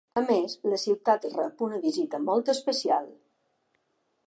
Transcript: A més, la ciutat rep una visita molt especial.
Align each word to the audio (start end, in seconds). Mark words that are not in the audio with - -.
A 0.19 0.21
més, 0.27 0.53
la 0.71 0.79
ciutat 0.83 1.27
rep 1.33 1.61
una 1.67 1.83
visita 1.85 2.23
molt 2.31 2.51
especial. 2.57 3.09